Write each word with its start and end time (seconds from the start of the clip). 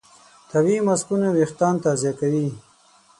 طبیعي 0.51 0.79
ماسکونه 0.87 1.27
وېښتيان 1.31 1.75
تغذیه 1.83 2.13
کوي. 2.19 2.47